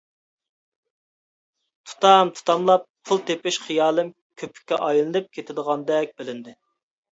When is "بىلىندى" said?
6.19-6.59